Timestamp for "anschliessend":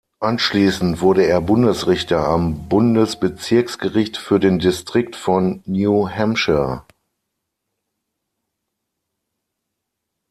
0.19-0.99